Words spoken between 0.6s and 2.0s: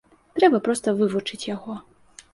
проста вывучыць яго.